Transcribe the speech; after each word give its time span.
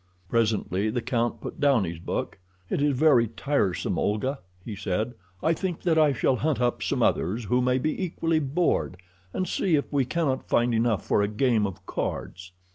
Presently 0.29 0.89
the 0.89 0.99
count 1.03 1.41
put 1.41 1.59
down 1.59 1.83
his 1.83 1.99
book. 1.99 2.39
"It 2.71 2.81
is 2.81 2.97
very 2.97 3.27
tiresome, 3.27 3.99
Olga," 3.99 4.39
he 4.65 4.75
said. 4.75 5.13
"I 5.43 5.53
think 5.53 5.83
that 5.83 5.99
I 5.99 6.11
shall 6.11 6.37
hunt 6.37 6.59
up 6.59 6.81
some 6.81 7.03
others 7.03 7.43
who 7.43 7.61
may 7.61 7.77
be 7.77 8.03
equally 8.03 8.39
bored, 8.39 8.97
and 9.31 9.47
see 9.47 9.75
if 9.75 9.85
we 9.93 10.05
cannot 10.05 10.49
find 10.49 10.73
enough 10.73 11.05
for 11.05 11.21
a 11.21 11.27
game 11.27 11.67
of 11.67 11.85
cards." 11.85 12.51